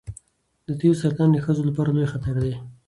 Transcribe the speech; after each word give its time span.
د 0.67 0.69
تیو 0.79 0.93
سرطان 1.01 1.29
د 1.31 1.37
ښځو 1.45 1.63
لپاره 1.69 1.89
لوی 1.95 2.11
خطر 2.13 2.35
دی. 2.43 2.53